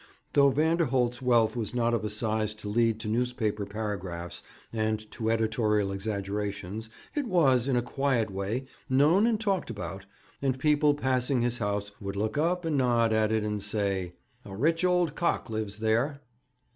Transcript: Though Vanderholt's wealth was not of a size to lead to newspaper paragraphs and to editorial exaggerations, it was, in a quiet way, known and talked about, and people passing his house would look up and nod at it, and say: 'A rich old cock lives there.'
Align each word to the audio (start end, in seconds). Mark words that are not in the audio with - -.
Though 0.33 0.49
Vanderholt's 0.51 1.21
wealth 1.21 1.55
was 1.55 1.75
not 1.75 1.93
of 1.93 2.03
a 2.03 2.09
size 2.09 2.55
to 2.55 2.67
lead 2.67 2.99
to 3.01 3.07
newspaper 3.07 3.67
paragraphs 3.67 4.41
and 4.73 4.97
to 5.11 5.29
editorial 5.29 5.91
exaggerations, 5.91 6.89
it 7.13 7.27
was, 7.27 7.67
in 7.67 7.75
a 7.75 7.83
quiet 7.83 8.31
way, 8.31 8.65
known 8.89 9.27
and 9.27 9.39
talked 9.39 9.69
about, 9.69 10.07
and 10.41 10.57
people 10.57 10.95
passing 10.95 11.43
his 11.43 11.59
house 11.59 11.91
would 12.01 12.15
look 12.15 12.35
up 12.35 12.65
and 12.65 12.77
nod 12.77 13.13
at 13.13 13.31
it, 13.31 13.43
and 13.43 13.61
say: 13.61 14.13
'A 14.43 14.55
rich 14.57 14.83
old 14.83 15.13
cock 15.13 15.51
lives 15.51 15.77
there.' 15.77 16.19